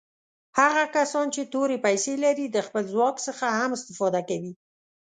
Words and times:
هغه 0.59 0.83
کسان 0.95 1.27
چې 1.35 1.41
تورې 1.53 1.77
پیسي 1.85 2.15
لري 2.25 2.45
د 2.49 2.57
خپل 2.67 2.83
ځواک 2.93 3.15
څخه 3.27 3.45
هم 3.57 3.69
استفاده 3.77 4.21
کوي. 4.29 4.53